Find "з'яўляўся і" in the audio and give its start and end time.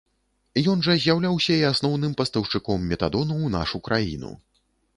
1.03-1.67